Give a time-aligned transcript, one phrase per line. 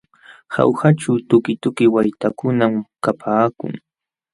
[0.53, 3.73] Jaujaćhu tukituki waytakunam kapaakun.